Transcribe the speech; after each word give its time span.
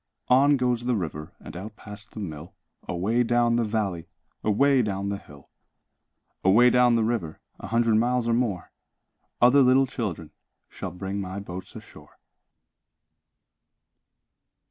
On 0.29 0.57
goes 0.57 0.85
the 0.85 0.95
river 0.95 1.31
And 1.39 1.55
out 1.55 1.75
past 1.75 2.09
the 2.13 2.19
mill, 2.19 2.55
Away 2.87 3.21
down 3.21 3.55
the 3.55 3.63
valley, 3.63 4.07
Away 4.43 4.81
down 4.81 5.09
the 5.09 5.19
hill. 5.19 5.49
Away 6.43 6.71
down 6.71 6.95
the 6.95 7.03
river, 7.03 7.39
A 7.59 7.67
hundred 7.67 7.97
miles 7.97 8.27
or 8.27 8.33
more, 8.33 8.71
Other 9.43 9.61
little 9.61 9.85
children 9.85 10.31
Shall 10.69 10.89
bring 10.89 11.21
my 11.21 11.39
boats 11.39 11.75
ashore. 11.75 12.17